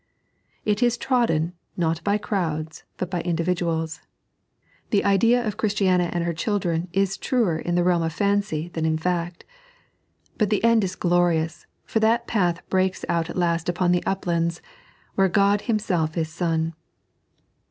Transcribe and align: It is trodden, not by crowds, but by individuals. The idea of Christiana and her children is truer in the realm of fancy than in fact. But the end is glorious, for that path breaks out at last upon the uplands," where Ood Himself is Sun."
It 0.65 0.81
is 0.81 0.97
trodden, 0.97 1.53
not 1.77 2.03
by 2.03 2.17
crowds, 2.17 2.85
but 2.97 3.11
by 3.11 3.21
individuals. 3.21 3.99
The 4.89 5.05
idea 5.05 5.45
of 5.45 5.57
Christiana 5.57 6.09
and 6.11 6.23
her 6.23 6.33
children 6.33 6.87
is 6.91 7.17
truer 7.19 7.59
in 7.59 7.75
the 7.75 7.83
realm 7.83 8.01
of 8.01 8.11
fancy 8.11 8.67
than 8.69 8.83
in 8.83 8.97
fact. 8.97 9.45
But 10.39 10.49
the 10.49 10.63
end 10.63 10.83
is 10.83 10.95
glorious, 10.95 11.67
for 11.85 11.99
that 11.99 12.25
path 12.25 12.67
breaks 12.67 13.05
out 13.09 13.29
at 13.29 13.37
last 13.37 13.69
upon 13.69 13.91
the 13.91 14.03
uplands," 14.03 14.59
where 15.13 15.29
Ood 15.29 15.61
Himself 15.65 16.17
is 16.17 16.29
Sun." 16.29 16.73